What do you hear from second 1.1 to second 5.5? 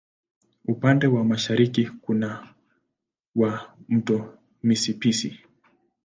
mashariki kuna wa Mto Mississippi.